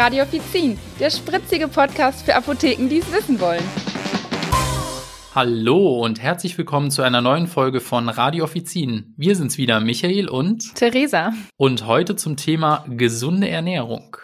[0.00, 3.62] Radio Offizin, der spritzige Podcast für Apotheken, die es wissen wollen.
[5.34, 9.12] Hallo und herzlich willkommen zu einer neuen Folge von Radio Offizin.
[9.18, 11.34] Wir sind's wieder, Michael und Theresa.
[11.58, 14.16] Und heute zum Thema gesunde Ernährung.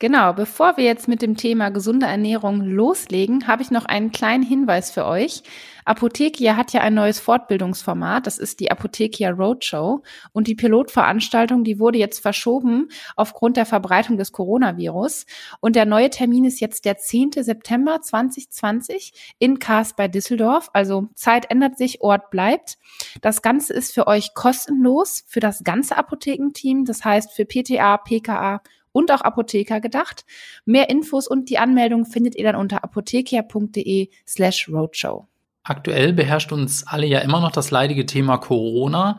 [0.00, 4.42] Genau, bevor wir jetzt mit dem Thema gesunde Ernährung loslegen, habe ich noch einen kleinen
[4.42, 5.44] Hinweis für euch.
[5.84, 11.78] Apothekia hat ja ein neues Fortbildungsformat, das ist die Apothekia Roadshow und die Pilotveranstaltung, die
[11.78, 15.26] wurde jetzt verschoben aufgrund der Verbreitung des Coronavirus
[15.60, 17.32] und der neue Termin ist jetzt der 10.
[17.36, 22.78] September 2020 in Kars bei Düsseldorf, also Zeit ändert sich, Ort bleibt.
[23.20, 28.62] Das Ganze ist für euch kostenlos für das ganze Apothekenteam, das heißt für PTA, PKA
[28.92, 30.24] und auch Apotheker gedacht.
[30.64, 35.26] Mehr Infos und die Anmeldung findet ihr dann unter apothekia.de slash roadshow.
[35.64, 39.18] Aktuell beherrscht uns alle ja immer noch das leidige Thema Corona.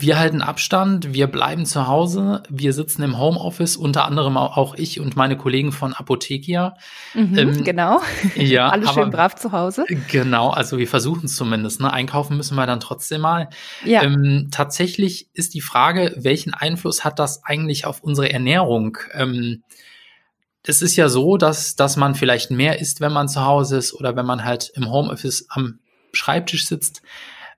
[0.00, 4.98] Wir halten Abstand, wir bleiben zu Hause, wir sitzen im Homeoffice, unter anderem auch ich
[4.98, 6.74] und meine Kollegen von Apothekia.
[7.12, 8.00] Mhm, ähm, genau.
[8.34, 9.84] Ja, alles schön brav zu Hause.
[10.10, 11.82] Genau, also wir versuchen es zumindest.
[11.82, 11.92] Ne?
[11.92, 13.50] Einkaufen müssen wir dann trotzdem mal.
[13.84, 14.02] Ja.
[14.02, 18.96] Ähm, tatsächlich ist die Frage, welchen Einfluss hat das eigentlich auf unsere Ernährung?
[19.12, 19.62] Ähm,
[20.66, 23.94] es ist ja so, dass, dass man vielleicht mehr isst, wenn man zu Hause ist
[23.94, 25.78] oder wenn man halt im Homeoffice am
[26.12, 27.02] Schreibtisch sitzt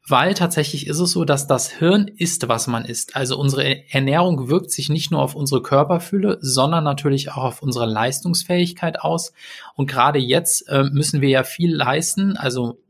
[0.09, 3.15] weil tatsächlich ist es so, dass das Hirn isst, was man isst.
[3.15, 7.87] Also unsere Ernährung wirkt sich nicht nur auf unsere Körperfülle, sondern natürlich auch auf unsere
[7.87, 9.33] Leistungsfähigkeit aus.
[9.77, 12.37] Und gerade jetzt äh, müssen wir ja viel leisten.
[12.37, 12.82] Also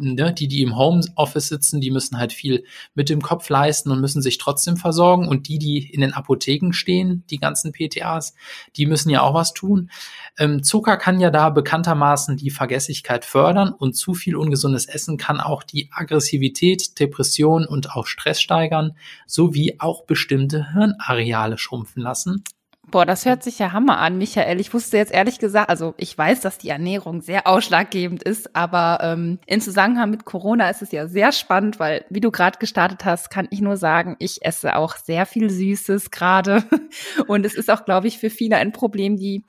[0.00, 4.00] ne, die, die im Homeoffice sitzen, die müssen halt viel mit dem Kopf leisten und
[4.00, 5.28] müssen sich trotzdem versorgen.
[5.28, 8.34] Und die, die in den Apotheken stehen, die ganzen PTAs,
[8.76, 9.90] die müssen ja auch was tun.
[10.38, 15.40] Ähm, Zucker kann ja da bekanntermaßen die Vergessigkeit fördern und zu viel ungesundes Essen kann
[15.40, 22.44] auch die Aggressivität, Depression und auch Stress steigern, sowie auch bestimmte Hirnareale schrumpfen lassen.
[22.88, 24.60] Boah, das hört sich ja Hammer an, Michael.
[24.60, 29.00] Ich wusste jetzt ehrlich gesagt, also ich weiß, dass die Ernährung sehr ausschlaggebend ist, aber
[29.02, 33.04] ähm, in Zusammenhang mit Corona ist es ja sehr spannend, weil, wie du gerade gestartet
[33.04, 36.62] hast, kann ich nur sagen, ich esse auch sehr viel Süßes gerade.
[37.26, 39.44] Und es ist auch, glaube ich, für viele ein Problem, die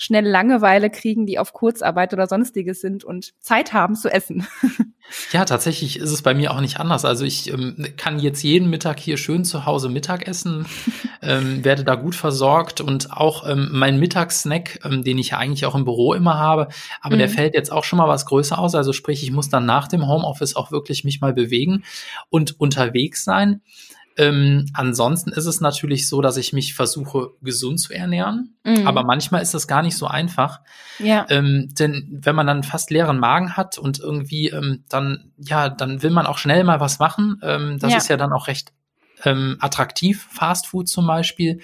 [0.00, 4.46] schnell Langeweile kriegen, die auf Kurzarbeit oder sonstiges sind und Zeit haben zu essen.
[5.32, 7.04] Ja, tatsächlich ist es bei mir auch nicht anders.
[7.04, 10.66] Also ich ähm, kann jetzt jeden Mittag hier schön zu Hause Mittag essen,
[11.22, 15.66] ähm, werde da gut versorgt und auch ähm, mein Mittagssnack, ähm, den ich ja eigentlich
[15.66, 16.68] auch im Büro immer habe,
[17.00, 17.18] aber mhm.
[17.18, 18.74] der fällt jetzt auch schon mal was größer aus.
[18.74, 21.84] Also sprich, ich muss dann nach dem Homeoffice auch wirklich mich mal bewegen
[22.28, 23.62] und unterwegs sein.
[24.20, 28.54] Ähm, ansonsten ist es natürlich so, dass ich mich versuche, gesund zu ernähren.
[28.64, 28.86] Mhm.
[28.86, 30.60] Aber manchmal ist das gar nicht so einfach.
[30.98, 31.24] Ja.
[31.30, 36.02] Ähm, denn wenn man dann fast leeren Magen hat und irgendwie ähm, dann, ja, dann
[36.02, 37.40] will man auch schnell mal was machen.
[37.42, 37.96] Ähm, das ja.
[37.96, 38.74] ist ja dann auch recht
[39.24, 41.60] ähm, attraktiv, Fast Food zum Beispiel.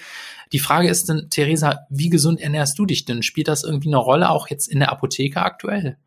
[0.51, 3.21] Die Frage ist denn, Theresa, wie gesund ernährst du dich denn?
[3.21, 5.97] Spielt das irgendwie eine Rolle auch jetzt in der Apotheke aktuell?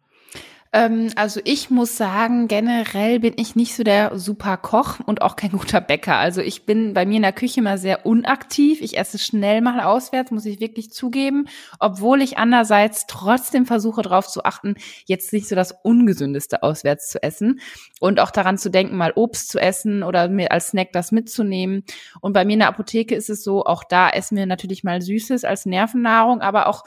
[0.72, 5.34] Ähm, also ich muss sagen, generell bin ich nicht so der super Koch und auch
[5.34, 6.16] kein guter Bäcker.
[6.16, 8.80] Also ich bin bei mir in der Küche immer sehr unaktiv.
[8.80, 11.46] Ich esse schnell mal auswärts, muss ich wirklich zugeben,
[11.80, 14.76] obwohl ich andererseits trotzdem versuche darauf zu achten,
[15.06, 17.60] jetzt nicht so das ungesündeste auswärts zu essen
[17.98, 21.84] und auch daran zu denken, mal Obst zu essen oder mir als Snack das mitzunehmen.
[22.20, 25.02] Und bei mir in der Apotheke ist es so, auch da essen wir natürlich mal
[25.02, 26.84] Süßes als Nervennahrung, aber auch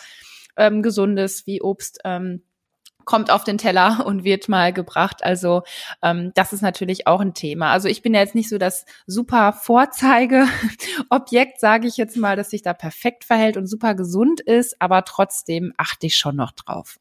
[0.55, 1.99] ähm, Gesundes wie Obst.
[2.05, 2.43] Ähm,
[3.05, 5.23] kommt auf den Teller und wird mal gebracht.
[5.23, 5.63] Also
[6.01, 7.71] ähm, das ist natürlich auch ein Thema.
[7.71, 12.49] Also ich bin ja jetzt nicht so das super Vorzeigeobjekt, sage ich jetzt mal, dass
[12.49, 16.97] sich da perfekt verhält und super gesund ist, aber trotzdem achte ich schon noch drauf.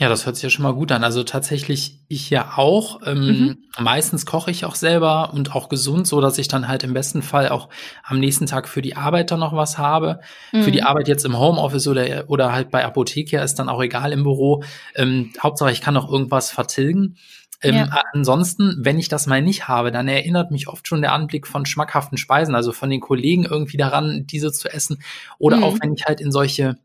[0.00, 1.02] Ja, das hört sich ja schon mal gut an.
[1.02, 3.00] Also tatsächlich ich ja auch.
[3.04, 3.58] Ähm, mhm.
[3.80, 7.20] Meistens koche ich auch selber und auch gesund, so dass ich dann halt im besten
[7.20, 7.68] Fall auch
[8.04, 10.20] am nächsten Tag für die Arbeit dann noch was habe.
[10.52, 10.62] Mhm.
[10.62, 10.86] Für die mhm.
[10.86, 14.62] Arbeit jetzt im Homeoffice oder, oder halt bei Apothekia ist dann auch egal im Büro.
[14.94, 17.16] Ähm, Hauptsache ich kann noch irgendwas vertilgen.
[17.60, 18.02] Ähm, ja.
[18.12, 21.66] Ansonsten, wenn ich das mal nicht habe, dann erinnert mich oft schon der Anblick von
[21.66, 25.02] schmackhaften Speisen, also von den Kollegen irgendwie daran, diese zu essen.
[25.38, 25.64] Oder mhm.
[25.64, 26.78] auch wenn ich halt in solche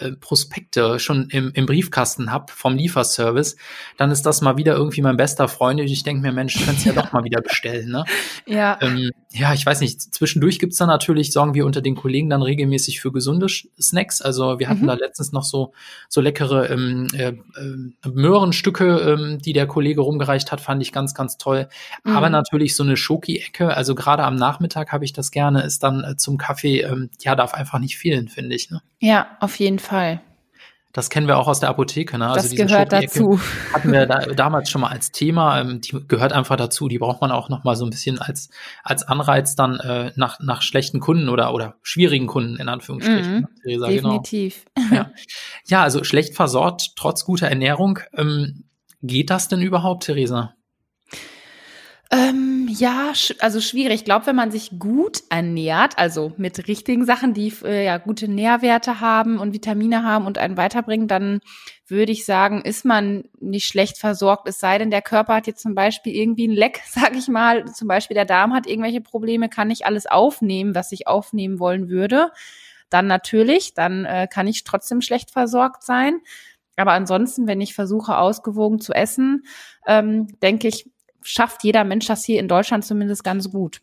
[0.00, 3.56] äh, Prospekte schon im, im Briefkasten habe vom Lieferservice,
[3.96, 6.86] dann ist das mal wieder irgendwie mein bester Freund und ich denke mir, Mensch, könntest
[6.86, 7.90] ja doch mal wieder bestellen.
[7.90, 8.04] Ne?
[8.46, 8.78] Ja.
[8.80, 12.42] Ähm, ja, ich weiß nicht, zwischendurch gibt's dann natürlich, sorgen wir unter den Kollegen dann
[12.42, 14.20] regelmäßig für gesunde Snacks.
[14.20, 14.88] Also wir hatten mhm.
[14.88, 15.72] da letztens noch so,
[16.08, 21.14] so leckere ähm, äh, äh, Möhrenstücke, ähm, die der Kollege rumgereicht hat, fand ich ganz,
[21.14, 21.68] ganz toll.
[22.02, 22.16] Mhm.
[22.16, 26.02] Aber natürlich so eine Schoki-Ecke, also gerade am Nachmittag habe ich das gerne, ist dann
[26.02, 28.70] äh, zum Kaffee, ähm, ja, darf einfach nicht fehlen, finde ich.
[28.70, 28.82] Ne?
[28.98, 30.22] Ja, auf jeden Fall.
[30.92, 32.18] Das kennen wir auch aus der Apotheke.
[32.18, 32.28] Ne?
[32.28, 33.40] Also das gehört dazu.
[33.72, 35.60] Hatten wir da, damals schon mal als Thema.
[35.60, 36.88] Ähm, die gehört einfach dazu.
[36.88, 38.50] Die braucht man auch noch mal so ein bisschen als
[38.82, 43.34] als Anreiz dann äh, nach nach schlechten Kunden oder oder schwierigen Kunden in Anführungsstrichen.
[43.40, 44.18] Mhm, Theresa, genau.
[44.18, 44.64] definitiv.
[44.74, 44.94] Genau.
[44.94, 45.10] Ja.
[45.66, 48.00] ja, also schlecht versorgt trotz guter Ernährung.
[48.14, 48.64] Ähm,
[49.02, 50.54] geht das denn überhaupt, Theresa?
[52.12, 54.00] Ähm, ja, also schwierig.
[54.00, 58.26] Ich glaube, wenn man sich gut ernährt, also mit richtigen Sachen, die äh, ja gute
[58.26, 61.40] Nährwerte haben und Vitamine haben und einen weiterbringen, dann
[61.86, 64.48] würde ich sagen, ist man nicht schlecht versorgt.
[64.48, 67.64] Es sei denn, der Körper hat jetzt zum Beispiel irgendwie ein Leck, sag ich mal.
[67.72, 71.88] Zum Beispiel der Darm hat irgendwelche Probleme, kann nicht alles aufnehmen, was ich aufnehmen wollen
[71.88, 72.32] würde.
[72.88, 76.18] Dann natürlich, dann äh, kann ich trotzdem schlecht versorgt sein.
[76.76, 79.44] Aber ansonsten, wenn ich versuche, ausgewogen zu essen,
[79.86, 80.90] ähm, denke ich,
[81.22, 83.80] schafft jeder Mensch das hier in Deutschland zumindest ganz gut.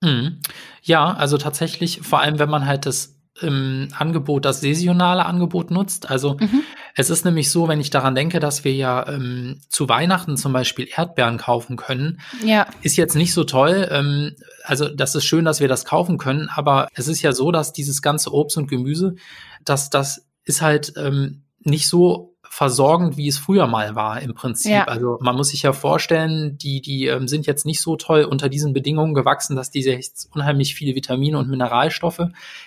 [0.00, 0.40] Mhm.
[0.82, 6.08] Ja, also tatsächlich, vor allem wenn man halt das ähm, Angebot, das saisonale Angebot nutzt.
[6.08, 6.62] Also mhm.
[6.94, 10.52] es ist nämlich so, wenn ich daran denke, dass wir ja ähm, zu Weihnachten zum
[10.52, 12.66] Beispiel Erdbeeren kaufen können, ja.
[12.82, 13.88] ist jetzt nicht so toll.
[13.90, 17.50] Ähm, also das ist schön, dass wir das kaufen können, aber es ist ja so,
[17.50, 19.16] dass dieses ganze Obst und Gemüse,
[19.64, 24.70] dass das ist halt ähm, nicht so versorgend, wie es früher mal war im Prinzip.
[24.70, 24.84] Ja.
[24.84, 28.48] Also man muss sich ja vorstellen, die, die ähm, sind jetzt nicht so toll unter
[28.48, 32.22] diesen Bedingungen gewachsen, dass diese jetzt unheimlich viele Vitamine und Mineralstoffe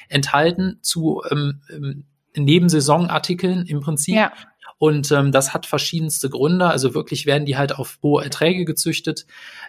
[0.09, 2.03] enthalten zu ähm, ähm
[2.35, 4.13] Nebensaisonartikeln im Prinzip.
[4.13, 4.31] Ja.
[4.79, 6.67] Und ähm, das hat verschiedenste Gründe.
[6.67, 9.25] Also wirklich werden die halt auf hohe Erträge gezüchtet.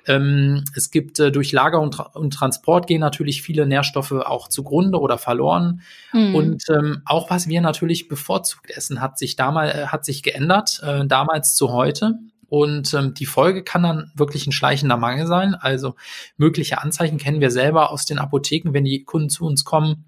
[0.06, 4.48] Ähm, es gibt äh, durch Lager und, Tra und, Transport gehen natürlich viele Nährstoffe auch
[4.48, 5.80] zugrunde oder verloren.
[6.12, 6.34] Mhm.
[6.34, 10.80] Und ähm, auch was wir natürlich bevorzugt essen, hat sich damals äh, hat sich geändert,
[10.82, 12.18] äh, damals zu heute.
[12.50, 15.54] Und ähm, die Folge kann dann wirklich ein schleichender Mangel sein.
[15.54, 15.94] Also
[16.36, 20.04] mögliche Anzeichen kennen wir selber aus den Apotheken, wenn die Kunden zu uns kommen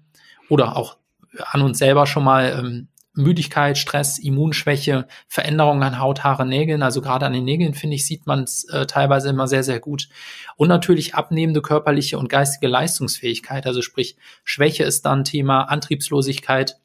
[0.49, 0.97] oder auch
[1.37, 6.81] an uns selber schon mal ähm, Müdigkeit, Stress, Immunschwäche, Veränderungen an Haut, Haare, Nägeln.
[6.81, 9.79] Also gerade an den Nägeln, finde ich, sieht man es äh, teilweise immer sehr, sehr
[9.79, 10.07] gut.
[10.55, 13.65] Und natürlich abnehmende körperliche und geistige Leistungsfähigkeit.
[13.65, 16.77] Also sprich, Schwäche ist dann Thema, Antriebslosigkeit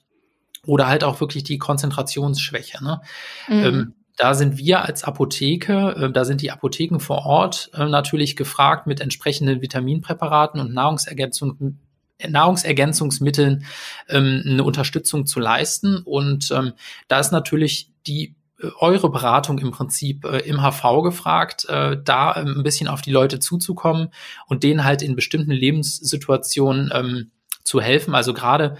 [0.67, 2.83] oder halt auch wirklich die Konzentrationsschwäche.
[2.83, 3.01] Ne?
[3.49, 3.65] Mhm.
[3.65, 8.35] Ähm, da sind wir als Apotheke, äh, da sind die Apotheken vor Ort äh, natürlich
[8.35, 11.79] gefragt mit entsprechenden Vitaminpräparaten und Nahrungsergänzungen,
[12.27, 13.65] Nahrungsergänzungsmitteln
[14.09, 15.99] ähm, eine Unterstützung zu leisten.
[16.05, 16.73] Und ähm,
[17.09, 22.37] da ist natürlich die äh, eure Beratung im Prinzip äh, im HV gefragt, äh, da
[22.37, 24.09] ähm, ein bisschen auf die Leute zuzukommen
[24.47, 27.31] und denen halt in bestimmten Lebenssituationen ähm,
[27.65, 28.15] zu helfen.
[28.15, 28.77] Also gerade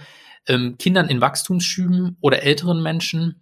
[0.47, 3.41] ähm, Kindern in Wachstumsschüben oder älteren Menschen,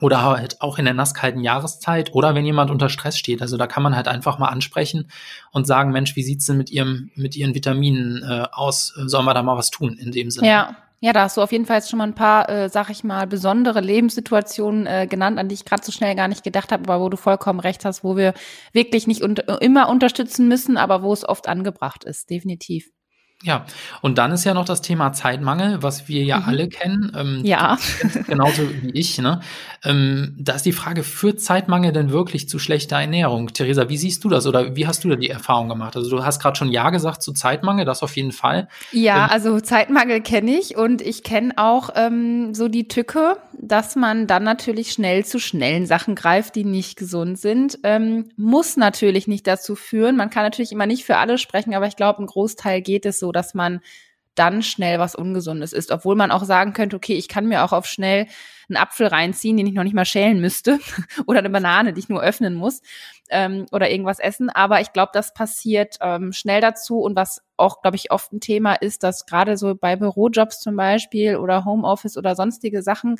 [0.00, 3.40] oder halt auch in der nasskalten Jahreszeit oder wenn jemand unter Stress steht.
[3.40, 5.10] Also da kann man halt einfach mal ansprechen
[5.52, 8.88] und sagen, Mensch, wie sieht's denn mit ihrem, mit ihren Vitaminen äh, aus?
[9.06, 10.48] Sollen wir da mal was tun in dem Sinne?
[10.48, 10.76] Ja.
[11.00, 13.04] Ja, da hast du auf jeden Fall jetzt schon mal ein paar, äh, sag ich
[13.04, 16.84] mal, besondere Lebenssituationen äh, genannt, an die ich gerade so schnell gar nicht gedacht habe,
[16.84, 18.32] aber wo du vollkommen recht hast, wo wir
[18.72, 22.90] wirklich nicht un immer unterstützen müssen, aber wo es oft angebracht ist, definitiv.
[23.42, 23.66] Ja,
[24.00, 26.44] und dann ist ja noch das Thema Zeitmangel, was wir ja mhm.
[26.46, 27.12] alle kennen.
[27.14, 27.76] Ähm, ja.
[28.26, 29.18] Genauso wie ich.
[29.18, 29.40] Ne?
[29.84, 33.52] Ähm, da ist die Frage, führt Zeitmangel denn wirklich zu schlechter Ernährung?
[33.52, 35.96] Theresa, wie siehst du das oder wie hast du da die Erfahrung gemacht?
[35.96, 38.68] Also du hast gerade schon Ja gesagt zu Zeitmangel, das auf jeden Fall.
[38.90, 43.96] Ja, ähm, also Zeitmangel kenne ich und ich kenne auch ähm, so die Tücke, dass
[43.96, 47.78] man dann natürlich schnell zu schnellen Sachen greift, die nicht gesund sind.
[47.82, 50.16] Ähm, muss natürlich nicht dazu führen.
[50.16, 53.18] Man kann natürlich immer nicht für alle sprechen, aber ich glaube, ein Großteil geht es
[53.18, 53.80] so so, dass man
[54.38, 57.72] dann schnell was Ungesundes isst, obwohl man auch sagen könnte, okay, ich kann mir auch
[57.72, 58.26] auf schnell
[58.68, 60.78] einen Apfel reinziehen, den ich noch nicht mal schälen müsste,
[61.26, 62.82] oder eine Banane, die ich nur öffnen muss,
[63.30, 64.50] ähm, oder irgendwas essen.
[64.50, 68.40] Aber ich glaube, das passiert ähm, schnell dazu und was auch, glaube ich, oft ein
[68.40, 73.16] Thema ist, dass gerade so bei Bürojobs zum Beispiel oder Homeoffice oder sonstige Sachen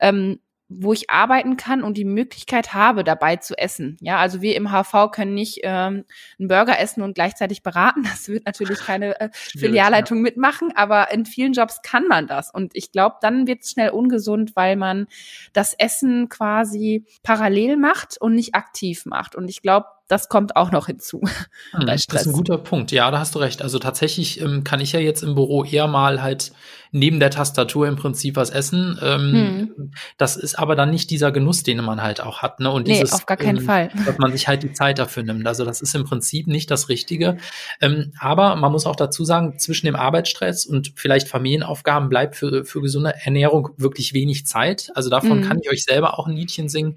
[0.00, 3.96] ähm, wo ich arbeiten kann und die Möglichkeit habe, dabei zu essen.
[4.00, 6.04] Ja, also wir im HV können nicht ähm,
[6.38, 8.02] einen Burger essen und gleichzeitig beraten.
[8.18, 10.22] Das wird natürlich keine äh, Filialleitung ja.
[10.22, 12.50] mitmachen, aber in vielen Jobs kann man das.
[12.50, 15.06] Und ich glaube, dann wird es schnell ungesund, weil man
[15.52, 19.36] das Essen quasi parallel macht und nicht aktiv macht.
[19.36, 21.22] Und ich glaube, das kommt auch noch hinzu.
[21.72, 22.92] Hm, das ist ein guter Punkt.
[22.92, 23.60] Ja, da hast du recht.
[23.62, 26.52] Also tatsächlich ähm, kann ich ja jetzt im Büro eher mal halt
[26.92, 28.98] neben der Tastatur im Prinzip was essen.
[29.02, 29.92] Ähm, hm.
[30.16, 32.60] Das ist aber dann nicht dieser Genuss, den man halt auch hat.
[32.60, 32.70] Ne?
[32.70, 33.90] Und nee, dieses, auf gar keinen ähm, Fall.
[34.06, 35.46] Dass man sich halt die Zeit dafür nimmt.
[35.46, 37.36] Also das ist im Prinzip nicht das Richtige.
[37.80, 42.64] Ähm, aber man muss auch dazu sagen, zwischen dem Arbeitsstress und vielleicht Familienaufgaben bleibt für,
[42.64, 44.90] für gesunde Ernährung wirklich wenig Zeit.
[44.94, 45.48] Also davon hm.
[45.48, 46.96] kann ich euch selber auch ein Liedchen singen.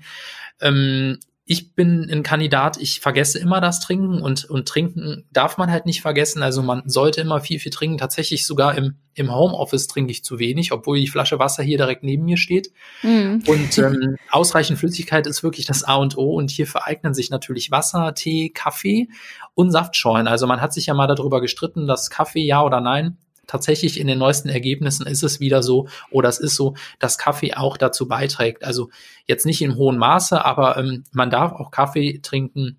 [1.43, 5.85] Ich bin ein Kandidat, ich vergesse immer das Trinken und, und trinken darf man halt
[5.85, 6.43] nicht vergessen.
[6.43, 7.97] Also man sollte immer viel, viel trinken.
[7.97, 12.03] Tatsächlich sogar im, im Homeoffice trinke ich zu wenig, obwohl die Flasche Wasser hier direkt
[12.03, 12.71] neben mir steht.
[13.01, 13.43] Mhm.
[13.47, 16.35] Und ähm, ausreichend Flüssigkeit ist wirklich das A und O.
[16.35, 19.09] Und hier vereignen sich natürlich Wasser, Tee, Kaffee
[19.55, 20.27] und Saftschorlen.
[20.27, 23.17] Also man hat sich ja mal darüber gestritten, dass Kaffee ja oder nein
[23.51, 27.53] tatsächlich in den neuesten Ergebnissen ist es wieder so, oder es ist so, dass Kaffee
[27.53, 28.63] auch dazu beiträgt.
[28.63, 28.89] Also
[29.27, 32.77] jetzt nicht im hohen Maße, aber ähm, man darf auch Kaffee trinken,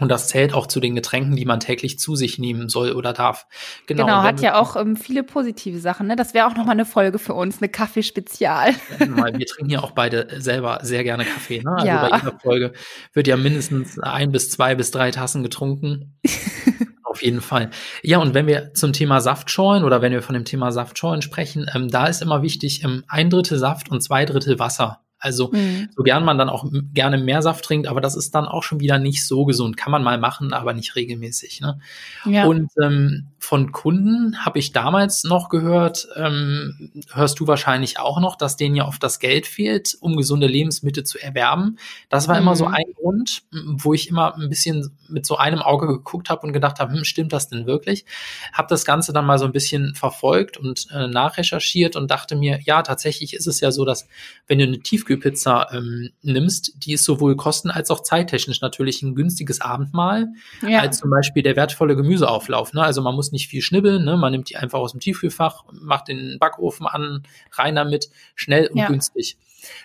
[0.00, 3.12] und das zählt auch zu den Getränken, die man täglich zu sich nehmen soll oder
[3.12, 3.46] darf.
[3.86, 6.06] Genau, genau hat ja auch ähm, viele positive Sachen.
[6.06, 6.16] Ne?
[6.16, 8.74] Das wäre auch nochmal eine Folge für uns, eine Kaffeespezial.
[8.98, 11.62] wir trinken ja auch beide selber sehr gerne Kaffee.
[11.62, 11.72] Ne?
[11.72, 12.08] Also ja.
[12.08, 12.72] bei jeder Folge
[13.12, 16.18] wird ja mindestens ein bis zwei bis drei Tassen getrunken.
[17.20, 17.68] Auf jeden Fall.
[18.02, 21.66] Ja, und wenn wir zum Thema Saftschorlen oder wenn wir von dem Thema Saftschorlen sprechen,
[21.74, 25.00] ähm, da ist immer wichtig, ähm, ein Drittel Saft und zwei Drittel Wasser.
[25.18, 25.90] Also mhm.
[25.94, 28.80] so gern man dann auch gerne mehr Saft trinkt, aber das ist dann auch schon
[28.80, 29.76] wieder nicht so gesund.
[29.76, 31.60] Kann man mal machen, aber nicht regelmäßig.
[31.60, 31.78] Ne?
[32.24, 32.46] Ja.
[32.46, 38.36] Und ähm, von Kunden habe ich damals noch gehört, ähm, hörst du wahrscheinlich auch noch,
[38.36, 41.76] dass denen ja oft das Geld fehlt, um gesunde Lebensmittel zu erwerben.
[42.08, 42.42] Das war mhm.
[42.42, 42.74] immer so mhm.
[42.74, 46.78] ein Grund, wo ich immer ein bisschen mit so einem Auge geguckt habe und gedacht
[46.78, 48.04] habe, hm, stimmt das denn wirklich?
[48.52, 52.60] Habe das Ganze dann mal so ein bisschen verfolgt und äh, nachrecherchiert und dachte mir,
[52.64, 54.06] ja, tatsächlich ist es ja so, dass
[54.46, 59.02] wenn du eine Tiefkühl Tiefkühlpizza ähm, nimmst, die ist sowohl kosten- als auch zeittechnisch natürlich
[59.02, 60.28] ein günstiges Abendmahl,
[60.66, 60.80] ja.
[60.80, 62.72] als zum Beispiel der wertvolle Gemüseauflauf.
[62.72, 62.82] Ne?
[62.82, 64.16] Also man muss nicht viel schnibbeln, ne?
[64.16, 67.22] man nimmt die einfach aus dem Tiefkühlfach, macht den Backofen an,
[67.52, 68.88] rein damit, schnell und ja.
[68.88, 69.36] günstig.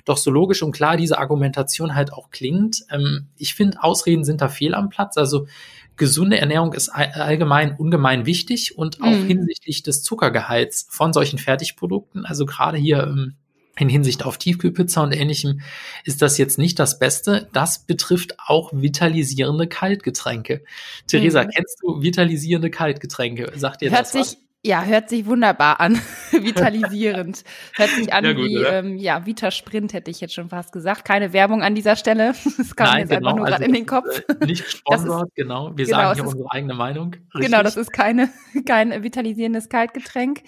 [0.05, 4.41] Doch so logisch und klar diese Argumentation halt auch klingt, ähm, ich finde, Ausreden sind
[4.41, 5.17] da fehl am Platz.
[5.17, 5.47] Also
[5.97, 9.27] gesunde Ernährung ist allgemein ungemein wichtig und auch mm.
[9.27, 12.25] hinsichtlich des Zuckergehalts von solchen Fertigprodukten.
[12.25, 13.35] Also gerade hier ähm,
[13.77, 15.61] in Hinsicht auf Tiefkühlpizza und ähnlichem
[16.03, 17.49] ist das jetzt nicht das Beste.
[17.53, 20.63] Das betrifft auch vitalisierende Kaltgetränke.
[21.07, 21.49] Theresa, mhm.
[21.49, 23.51] kennst du vitalisierende Kaltgetränke?
[23.55, 24.37] Sagt dir Hört das was?
[24.65, 26.01] Ja, hört sich wunderbar an.
[26.31, 27.43] Vitalisierend.
[27.75, 30.71] hört sich an ja, gut, wie ähm, ja, Vita Sprint, hätte ich jetzt schon fast
[30.71, 31.05] gesagt.
[31.05, 32.33] Keine Werbung an dieser Stelle.
[32.57, 34.23] Das kam Nein, jetzt genau, einfach nur also gerade in den Kopf.
[34.27, 35.71] Äh, nicht gesponsert, genau.
[35.75, 37.15] Wir genau, sagen hier unsere eigene Meinung.
[37.33, 37.51] Richtig.
[37.51, 38.29] Genau, das ist keine,
[38.65, 40.41] kein vitalisierendes Kaltgetränk.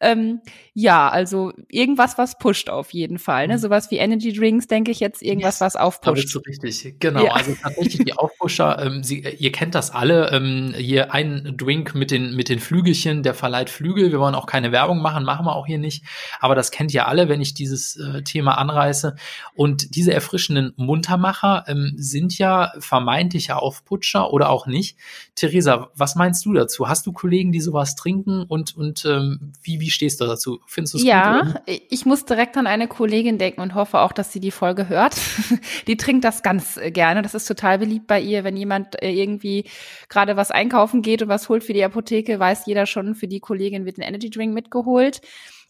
[0.00, 0.40] Ähm,
[0.72, 3.48] ja, also irgendwas, was pusht auf jeden Fall.
[3.48, 3.54] Ne?
[3.54, 3.58] Mhm.
[3.58, 6.34] Sowas wie Energy Drinks, denke ich jetzt, irgendwas, yes, was aufpusht.
[6.34, 7.00] Da bist richtig.
[7.00, 7.32] Genau, ja.
[7.32, 10.30] also tatsächlich die Aufpusher, ähm, Sie, ihr kennt das alle.
[10.30, 14.12] Ähm, hier ein Drink mit den, mit den Flügelchen, der verleiht Flügel.
[14.12, 16.04] Wir wollen auch keine Werbung machen, machen wir auch hier nicht.
[16.38, 19.16] Aber das kennt ihr alle, wenn ich dieses äh, Thema anreiße.
[19.54, 24.96] Und diese erfrischenden Muntermacher ähm, sind ja vermeintliche Aufputscher oder auch nicht.
[25.34, 26.88] Theresa, was meinst du dazu?
[26.88, 30.60] Hast du Kollegen, die sowas trinken und, und ähm, wie, wie stehst du dazu?
[30.66, 31.54] Findest du es ja, gut?
[31.66, 34.88] Ja, ich muss direkt an eine Kollegin denken und hoffe auch, dass sie die Folge
[34.88, 35.16] hört.
[35.88, 37.22] die trinkt das ganz äh, gerne.
[37.22, 39.64] Das ist total beliebt bei ihr, wenn jemand äh, irgendwie
[40.08, 43.39] gerade was einkaufen geht und was holt für die Apotheke, weiß jeder schon, für die
[43.40, 45.20] Kollegin wird ein Energy Drink mitgeholt.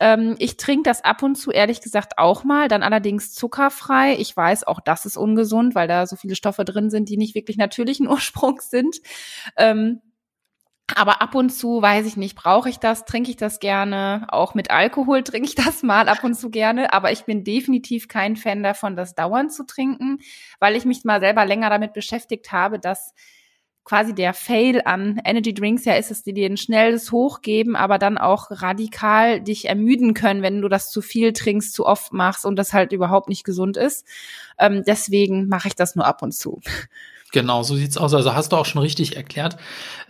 [0.01, 4.17] Ähm, ich trinke das ab und zu, ehrlich gesagt, auch mal, dann allerdings zuckerfrei.
[4.19, 7.35] Ich weiß, auch das ist ungesund, weil da so viele Stoffe drin sind, die nicht
[7.35, 8.97] wirklich natürlichen Ursprungs sind.
[9.57, 10.01] Ähm,
[10.97, 14.27] aber ab und zu, weiß ich nicht, brauche ich das, trinke ich das gerne.
[14.29, 16.93] Auch mit Alkohol trinke ich das mal ab und zu gerne.
[16.93, 20.19] Aber ich bin definitiv kein Fan davon, das dauernd zu trinken,
[20.59, 23.15] weil ich mich mal selber länger damit beschäftigt habe, dass
[23.91, 27.99] quasi der Fail an Energy Drinks ja ist, dass die dir ein schnelles Hochgeben, aber
[27.99, 32.47] dann auch radikal dich ermüden können, wenn du das zu viel trinkst, zu oft machst
[32.47, 34.07] und das halt überhaupt nicht gesund ist.
[34.61, 36.61] Ähm, deswegen mache ich das nur ab und zu.
[37.33, 38.13] Genau, so sieht's aus.
[38.13, 39.57] Also hast du auch schon richtig erklärt.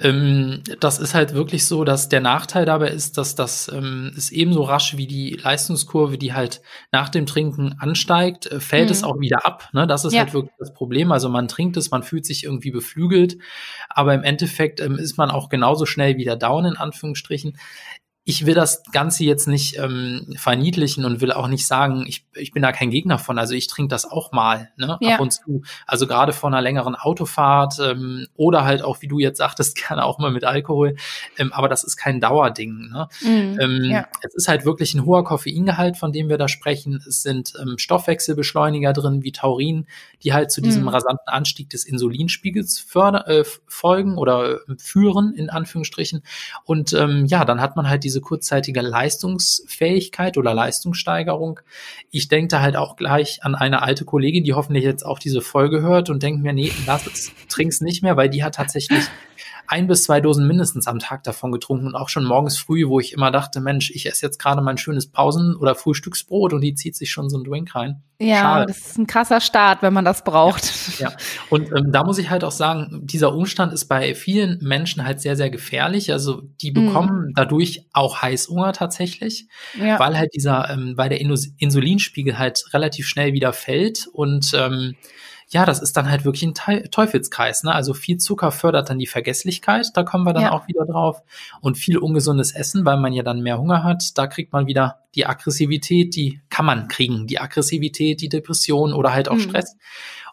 [0.01, 4.31] Ähm, das ist halt wirklich so, dass der Nachteil dabei ist, dass das ähm, ist
[4.31, 6.63] ebenso rasch wie die Leistungskurve, die halt
[6.93, 8.93] nach dem Trinken ansteigt, äh, fällt mhm.
[8.93, 9.69] es auch wieder ab.
[9.73, 9.87] Ne?
[9.87, 10.21] Das ist ja.
[10.21, 11.13] halt wirklich das Problem.
[11.13, 13.37] Also man trinkt es, man fühlt sich irgendwie beflügelt,
[13.91, 17.59] aber im Endeffekt ähm, ist man auch genauso schnell wieder down in Anführungsstrichen
[18.31, 22.53] ich will das Ganze jetzt nicht ähm, verniedlichen und will auch nicht sagen, ich, ich
[22.53, 23.41] bin da kein Gegner von.
[23.41, 24.99] Also ich trinke das auch mal, ne?
[25.01, 25.15] Ja.
[25.15, 25.63] Ab und zu.
[25.85, 30.05] Also gerade vor einer längeren Autofahrt ähm, oder halt auch, wie du jetzt sagtest, gerne
[30.05, 30.95] auch mal mit Alkohol.
[31.39, 32.91] Ähm, aber das ist kein Dauerding.
[32.93, 33.09] Ne?
[33.21, 34.07] Mhm, ähm, ja.
[34.23, 37.03] Es ist halt wirklich ein hoher Koffeingehalt, von dem wir da sprechen.
[37.09, 39.87] Es sind ähm, Stoffwechselbeschleuniger drin, wie Taurin,
[40.23, 40.89] die halt zu diesem mhm.
[40.89, 46.23] rasanten Anstieg des Insulinspiegels förder, äh, folgen oder äh, führen, in Anführungsstrichen.
[46.65, 51.61] Und ähm, ja, dann hat man halt diese kurzzeitige Leistungsfähigkeit oder Leistungssteigerung.
[52.11, 55.41] Ich denke da halt auch gleich an eine alte Kollegin, die hoffentlich jetzt auch diese
[55.41, 59.05] Folge hört und denkt mir, nee, lass es, trink's nicht mehr, weil die hat tatsächlich
[59.67, 63.01] ein bis zwei Dosen mindestens am Tag davon getrunken und auch schon morgens früh, wo
[63.01, 66.75] ich immer dachte, Mensch, ich esse jetzt gerade mein schönes Pausen- oder Frühstücksbrot und die
[66.75, 68.03] zieht sich schon so ein Drink rein.
[68.23, 68.67] Ja, Schade.
[68.67, 70.99] das ist ein krasser Start, wenn man das braucht.
[70.99, 71.17] Ja, ja.
[71.49, 75.23] und ähm, da muss ich halt auch sagen, dieser Umstand ist bei vielen Menschen halt
[75.23, 76.13] sehr, sehr gefährlich.
[76.13, 76.87] Also die mhm.
[76.87, 77.35] bekommen mm.
[77.35, 79.47] dadurch auch Heißhunger tatsächlich,
[79.79, 79.99] ja.
[79.99, 84.97] weil halt dieser, ähm, weil der Insulinspiegel halt relativ schnell wieder fällt und ähm,
[85.53, 86.55] ja, das ist dann halt wirklich ein
[86.91, 87.65] Teufelskreis.
[87.65, 87.75] Ne?
[87.75, 90.53] Also viel Zucker fördert dann die Vergesslichkeit, da kommen wir dann ja.
[90.53, 91.23] auch wieder drauf.
[91.61, 95.01] Und viel ungesundes Essen, weil man ja dann mehr Hunger hat, da kriegt man wieder
[95.17, 97.27] die Aggressivität, die kann man kriegen.
[97.27, 99.41] Die Aggressivität, die Depression oder halt auch mhm.
[99.41, 99.77] Stress.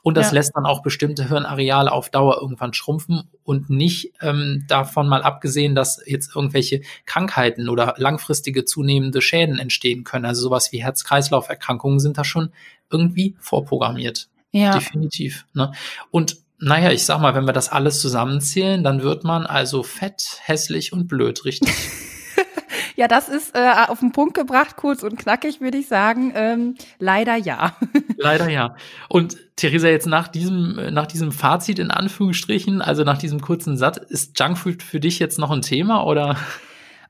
[0.03, 0.35] Und das ja.
[0.35, 5.73] lässt dann auch bestimmte Hirnareale auf Dauer irgendwann schrumpfen und nicht ähm, davon mal abgesehen,
[5.73, 10.25] dass jetzt irgendwelche Krankheiten oder langfristige zunehmende Schäden entstehen können.
[10.25, 12.51] Also sowas wie Herz-Kreislauf-Erkrankungen sind da schon
[12.91, 14.29] irgendwie vorprogrammiert.
[14.51, 14.73] Ja.
[14.73, 15.45] Definitiv.
[15.53, 15.71] Ne?
[16.11, 20.39] Und naja, ich sag mal, wenn wir das alles zusammenzählen, dann wird man also fett,
[20.43, 21.71] hässlich und blöd, richtig?
[22.95, 26.33] ja, das ist äh, auf den Punkt gebracht, kurz und knackig, würde ich sagen.
[26.35, 27.77] Ähm, leider ja.
[28.17, 28.75] leider ja.
[29.07, 33.97] Und Theresa, jetzt nach diesem, nach diesem Fazit in Anführungsstrichen, also nach diesem kurzen Satz,
[33.97, 36.37] ist Junkfood für dich jetzt noch ein Thema oder?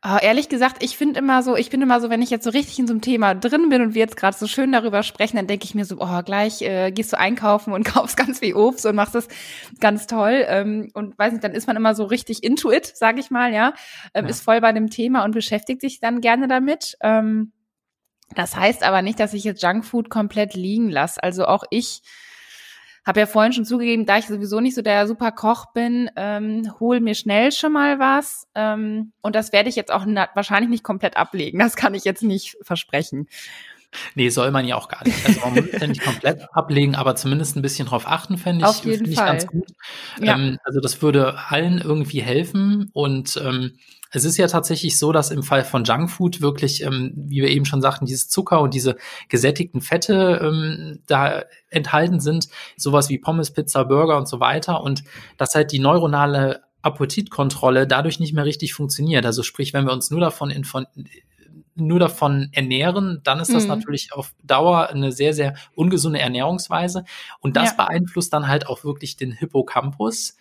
[0.09, 2.51] Oh, ehrlich gesagt, ich finde immer so, ich bin immer so, wenn ich jetzt so
[2.51, 5.35] richtig in so einem Thema drin bin und wir jetzt gerade so schön darüber sprechen,
[5.35, 8.55] dann denke ich mir so, oh, gleich äh, gehst du einkaufen und kaufst ganz viel
[8.55, 9.27] Obst und machst das
[9.81, 10.45] ganz toll.
[10.47, 13.53] Ähm, und weiß nicht, dann ist man immer so richtig into it, sag ich mal,
[13.53, 13.73] ja.
[14.13, 14.29] Ähm, ja.
[14.29, 16.97] Ist voll bei dem Thema und beschäftigt sich dann gerne damit.
[17.01, 17.51] Ähm,
[18.33, 21.21] das heißt aber nicht, dass ich jetzt Junkfood komplett liegen lasse.
[21.21, 22.01] Also auch ich
[23.07, 26.73] habe ja vorhin schon zugegeben, da ich sowieso nicht so der super Koch bin, ähm,
[26.79, 28.47] hol mir schnell schon mal was.
[28.53, 31.57] Ähm, und das werde ich jetzt auch wahrscheinlich nicht komplett ablegen.
[31.57, 33.27] Das kann ich jetzt nicht versprechen.
[34.15, 35.25] Nee, soll man ja auch gar nicht.
[35.25, 38.69] Also man muss ja nicht komplett ablegen, aber zumindest ein bisschen drauf achten, fände ich,
[38.69, 39.27] Auf jeden ich Fall.
[39.27, 39.67] ganz gut.
[40.21, 40.35] Ja.
[40.35, 43.77] Ähm, also das würde allen irgendwie helfen und ähm,
[44.11, 47.65] es ist ja tatsächlich so, dass im Fall von Junkfood wirklich, ähm, wie wir eben
[47.65, 48.95] schon sagten, dieses Zucker und diese
[49.27, 55.03] gesättigten Fette ähm, da enthalten sind, sowas wie Pommes, Pizza, Burger und so weiter und
[55.37, 59.25] dass halt die neuronale Appetitkontrolle dadurch nicht mehr richtig funktioniert.
[59.25, 60.51] Also sprich, wenn wir uns nur davon
[61.77, 63.69] nur davon ernähren, dann ist das mhm.
[63.69, 67.05] natürlich auf Dauer eine sehr, sehr ungesunde Ernährungsweise.
[67.39, 67.85] Und das ja.
[67.85, 70.37] beeinflusst dann halt auch wirklich den Hippocampus.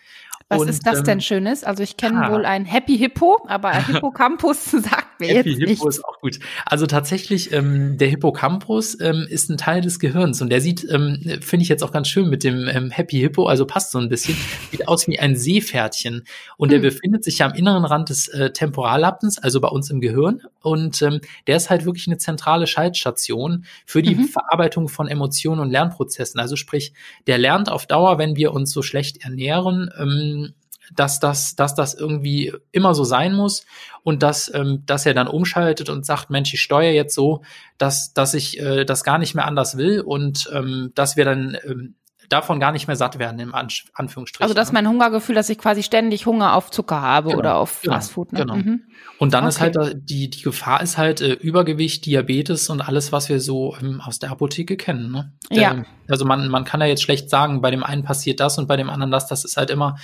[0.48, 1.64] Was und, ist das ähm, denn Schönes?
[1.64, 5.70] Also ich kenne ah, wohl ein Happy Hippo, aber Hippocampus sagt mir Happy jetzt Hippo
[5.70, 5.98] nichts.
[5.98, 6.38] ist auch gut.
[6.64, 11.38] Also tatsächlich, ähm, der Hippocampus ähm, ist ein Teil des Gehirns und der sieht, ähm,
[11.40, 14.08] finde ich jetzt auch ganz schön mit dem ähm, Happy Hippo, also passt so ein
[14.08, 14.36] bisschen,
[14.70, 16.24] sieht aus wie ein Seepferdchen
[16.56, 16.84] und der hm.
[16.84, 21.00] befindet sich ja am inneren Rand des äh, Temporallappens, also bei uns im Gehirn und
[21.02, 24.24] ähm, der ist halt wirklich eine zentrale Schaltstation für die mhm.
[24.24, 26.40] Verarbeitung von Emotionen und Lernprozessen.
[26.40, 26.92] Also sprich,
[27.26, 30.54] der lernt auf Dauer, wenn wir uns so schlecht ernähren, ähm,
[30.94, 33.66] dass das, dass das irgendwie immer so sein muss
[34.02, 37.42] und dass, ähm, dass er dann umschaltet und sagt, Mensch, ich steuere jetzt so,
[37.78, 41.56] dass, dass ich äh, das gar nicht mehr anders will und ähm, dass wir dann
[41.64, 41.94] ähm,
[42.28, 44.42] davon gar nicht mehr satt werden, im An Anführungsstrichen.
[44.42, 44.74] Also dass ne?
[44.74, 48.32] mein Hungergefühl, dass ich quasi ständig Hunger auf Zucker habe genau, oder auf genau, Fastfood.
[48.32, 48.40] Ne?
[48.40, 48.56] Genau.
[48.56, 48.82] Mhm.
[49.18, 49.48] Und dann okay.
[49.48, 53.76] ist halt die, die Gefahr ist halt äh, Übergewicht, Diabetes und alles, was wir so
[53.80, 55.10] ähm, aus der Apotheke kennen.
[55.10, 55.32] Ne?
[55.50, 55.84] Der, ja.
[56.08, 58.76] Also man, man kann ja jetzt schlecht sagen, bei dem einen passiert das und bei
[58.76, 59.26] dem anderen das.
[59.26, 59.96] Das ist halt immer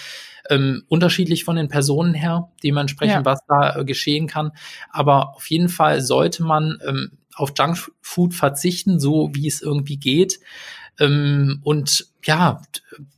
[0.50, 3.24] ähm, unterschiedlich von den Personen her, dementsprechend, ja.
[3.24, 4.52] was da äh, geschehen kann.
[4.90, 10.40] Aber auf jeden Fall sollte man ähm, auf Junkfood verzichten, so wie es irgendwie geht.
[11.00, 12.60] Ähm, und ja,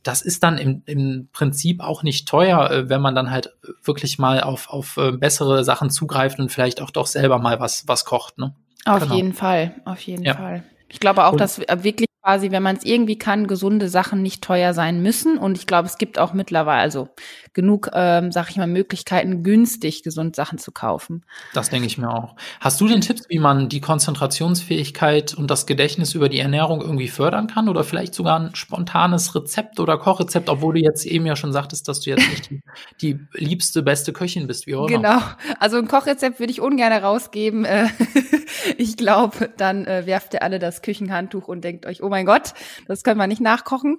[0.03, 4.17] das ist dann im, im Prinzip auch nicht teuer, äh, wenn man dann halt wirklich
[4.17, 8.05] mal auf, auf äh, bessere Sachen zugreift und vielleicht auch doch selber mal was, was
[8.05, 8.37] kocht.
[8.37, 8.55] Ne?
[8.85, 9.15] Auf genau.
[9.15, 10.35] jeden Fall, auf jeden ja.
[10.35, 10.63] Fall.
[10.87, 14.43] Ich glaube auch, und, dass wirklich quasi, wenn man es irgendwie kann, gesunde Sachen nicht
[14.43, 15.37] teuer sein müssen.
[15.37, 17.09] Und ich glaube, es gibt auch mittlerweile also
[17.53, 21.23] genug, ähm, sag ich mal, Möglichkeiten, günstig gesund Sachen zu kaufen.
[21.53, 22.35] Das denke ich mir auch.
[22.59, 27.07] Hast du den Tipps, wie man die Konzentrationsfähigkeit und das Gedächtnis über die Ernährung irgendwie
[27.09, 27.69] fördern kann?
[27.69, 31.87] Oder vielleicht sogar ein spontanes Rezept oder Kochrezept, obwohl du jetzt eben ja schon sagtest,
[31.87, 32.61] dass du jetzt nicht die,
[33.01, 34.97] die liebste, beste Köchin bist, wie auch immer.
[34.97, 35.21] Genau.
[35.59, 37.65] Also ein Kochrezept würde ich ungern rausgeben.
[37.65, 37.87] Äh,
[38.77, 42.53] ich glaube, dann äh, werft ihr alle das Küchenhandtuch und denkt euch, oh mein Gott,
[42.87, 43.97] das können wir nicht nachkochen.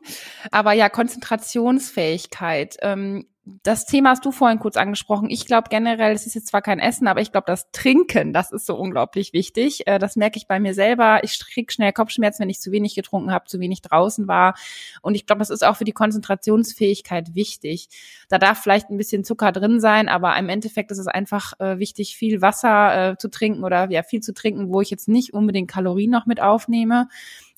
[0.51, 2.77] Aber ja, Konzentrationsfähigkeit.
[2.81, 3.27] Ähm,
[3.63, 5.31] das Thema hast du vorhin kurz angesprochen.
[5.31, 8.51] Ich glaube generell, es ist jetzt zwar kein Essen, aber ich glaube, das Trinken, das
[8.51, 9.87] ist so unglaublich wichtig.
[9.87, 11.21] Äh, das merke ich bei mir selber.
[11.23, 14.57] Ich kriege schnell Kopfschmerzen, wenn ich zu wenig getrunken habe, zu wenig draußen war.
[15.01, 17.89] Und ich glaube, das ist auch für die Konzentrationsfähigkeit wichtig.
[18.29, 21.79] Da darf vielleicht ein bisschen Zucker drin sein, aber im Endeffekt ist es einfach äh,
[21.79, 25.35] wichtig, viel Wasser äh, zu trinken oder ja, viel zu trinken, wo ich jetzt nicht
[25.35, 27.07] unbedingt Kalorien noch mit aufnehme.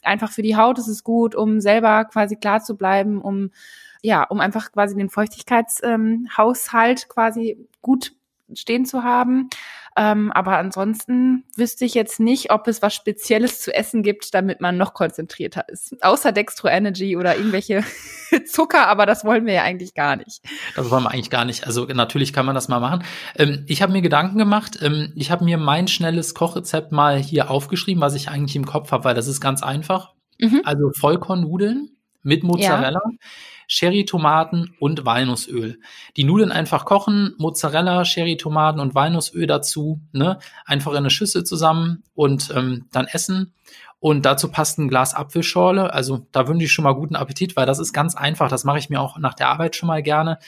[0.03, 3.51] Einfach für die Haut ist es gut, um selber quasi klar zu bleiben, um
[4.03, 8.13] ja, um einfach quasi den Feuchtigkeitshaushalt ähm, quasi gut
[8.55, 9.49] stehen zu haben.
[9.99, 14.61] Ähm, aber ansonsten wüsste ich jetzt nicht, ob es was Spezielles zu essen gibt, damit
[14.61, 16.01] man noch konzentrierter ist.
[16.05, 17.83] Außer Dextro Energy oder irgendwelche
[18.47, 20.43] Zucker, aber das wollen wir ja eigentlich gar nicht.
[20.77, 21.67] Das wollen wir eigentlich gar nicht.
[21.67, 23.03] Also natürlich kann man das mal machen.
[23.37, 24.79] Ähm, ich habe mir Gedanken gemacht.
[24.83, 28.93] Ähm, ich habe mir mein schnelles Kochrezept mal hier aufgeschrieben, was ich eigentlich im Kopf
[28.93, 30.15] habe, weil das ist ganz einfach.
[30.39, 30.63] Mhm.
[30.65, 33.01] Also Vollkornnudeln mit Mozzarella.
[33.05, 33.19] Ja.
[33.69, 35.79] Cherry-Tomaten und Walnussöl.
[36.17, 40.39] Die Nudeln einfach kochen, Mozzarella, Cherry-Tomaten und Walnussöl dazu, ne?
[40.65, 43.53] Einfach in eine Schüssel zusammen und ähm, dann essen.
[44.01, 45.93] Und dazu passt ein Glas Apfelschorle.
[45.93, 48.49] Also da wünsche ich schon mal guten Appetit, weil das ist ganz einfach.
[48.49, 50.39] Das mache ich mir auch nach der Arbeit schon mal gerne.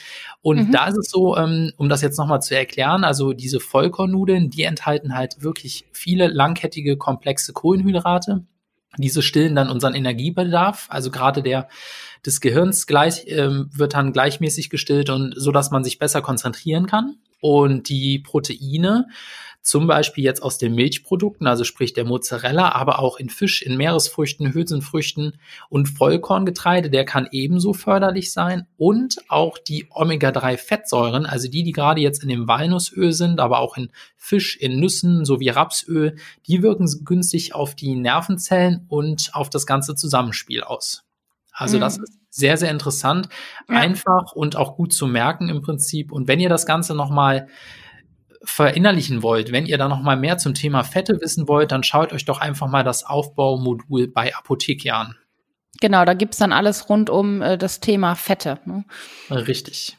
[0.41, 0.71] Und mhm.
[0.71, 4.63] da ist es so, ähm, um das jetzt nochmal zu erklären, also diese Vollkornnudeln, die
[4.63, 8.45] enthalten halt wirklich viele langkettige, komplexe Kohlenhydrate.
[8.97, 11.69] Diese stillen dann unseren Energiebedarf, also gerade der
[12.25, 16.85] des Gehirns gleich ähm, wird dann gleichmäßig gestillt und so, dass man sich besser konzentrieren
[16.85, 17.15] kann.
[17.41, 19.07] Und die Proteine,
[19.63, 23.77] zum Beispiel jetzt aus den Milchprodukten, also sprich der Mozzarella, aber auch in Fisch, in
[23.77, 25.37] Meeresfrüchten, Hülsenfrüchten
[25.69, 28.67] und Vollkorngetreide, der kann ebenso förderlich sein.
[28.77, 33.77] Und auch die Omega-3-Fettsäuren, also die, die gerade jetzt in dem Walnussöl sind, aber auch
[33.77, 36.15] in Fisch, in Nüssen sowie Rapsöl,
[36.47, 41.03] die wirken günstig auf die Nervenzellen und auf das ganze Zusammenspiel aus.
[41.61, 41.81] Also mhm.
[41.81, 43.29] das ist sehr, sehr interessant,
[43.69, 43.75] ja.
[43.75, 46.11] einfach und auch gut zu merken im Prinzip.
[46.11, 47.47] Und wenn ihr das Ganze nochmal
[48.43, 52.13] verinnerlichen wollt, wenn ihr da noch mal mehr zum Thema Fette wissen wollt, dann schaut
[52.13, 55.15] euch doch einfach mal das Aufbaumodul bei Apotheke an.
[55.79, 58.59] Genau, da gibt's dann alles rund um äh, das Thema Fette.
[58.65, 58.83] Ne?
[59.29, 59.97] Richtig.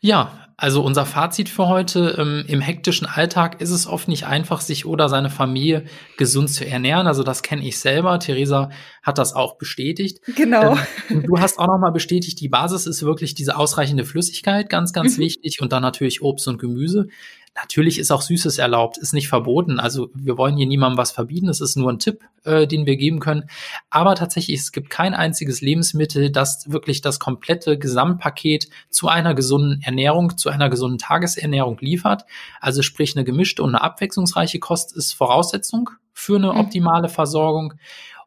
[0.00, 4.62] Ja, also unser Fazit für heute, ähm, im hektischen Alltag ist es oft nicht einfach,
[4.62, 5.84] sich oder seine Familie
[6.16, 7.06] gesund zu ernähren.
[7.06, 8.18] Also das kenne ich selber.
[8.18, 8.70] Theresa
[9.02, 10.20] hat das auch bestätigt.
[10.34, 10.78] Genau.
[11.10, 15.18] Ähm, du hast auch nochmal bestätigt, die Basis ist wirklich diese ausreichende Flüssigkeit, ganz, ganz
[15.18, 15.22] mhm.
[15.22, 15.58] wichtig.
[15.60, 17.08] Und dann natürlich Obst und Gemüse.
[17.56, 19.80] Natürlich ist auch Süßes erlaubt, ist nicht verboten.
[19.80, 21.48] Also wir wollen hier niemandem was verbieten.
[21.48, 23.48] Es ist nur ein Tipp, äh, den wir geben können.
[23.88, 29.80] Aber tatsächlich, es gibt kein einziges Lebensmittel, das wirklich das komplette Gesamtpaket zu einer gesunden
[29.82, 32.24] Ernährung, zu einer gesunden Tagesernährung liefert.
[32.60, 36.60] Also sprich, eine gemischte und eine abwechslungsreiche Kost ist Voraussetzung für eine mhm.
[36.60, 37.74] optimale Versorgung.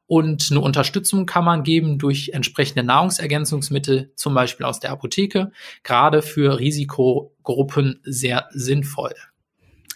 [0.09, 5.51] Und eine Unterstützung kann man geben durch entsprechende Nahrungsergänzungsmittel, zum Beispiel aus der Apotheke,
[5.83, 9.13] gerade für Risikogruppen sehr sinnvoll.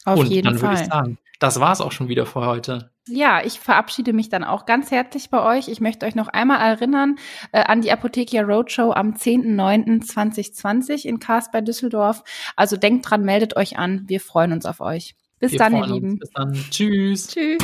[0.05, 0.69] Auf Und jeden dann Fall.
[0.69, 2.91] würde ich sagen, das war's auch schon wieder für heute.
[3.07, 5.67] Ja, ich verabschiede mich dann auch ganz herzlich bei euch.
[5.67, 7.15] Ich möchte euch noch einmal erinnern
[7.51, 12.23] äh, an die Apothekia Roadshow am 10.09.2020 in Kars bei Düsseldorf.
[12.55, 14.03] Also denkt dran, meldet euch an.
[14.05, 15.15] Wir freuen uns auf euch.
[15.39, 16.19] Bis wir dann, ihr Lieben.
[16.19, 16.53] Bis dann.
[16.69, 17.29] Tschüss.
[17.29, 17.57] Tschüss.